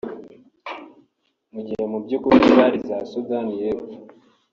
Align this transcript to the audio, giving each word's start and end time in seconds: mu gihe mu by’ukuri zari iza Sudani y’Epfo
mu 1.53 1.61
gihe 1.67 1.83
mu 1.91 1.97
by’ukuri 2.03 2.37
zari 2.55 2.77
iza 2.81 2.97
Sudani 3.11 3.53
y’Epfo 3.61 3.95